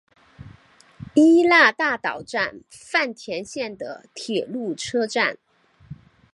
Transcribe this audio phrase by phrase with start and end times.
[1.13, 5.37] 伊那大岛站饭田线的铁路车站。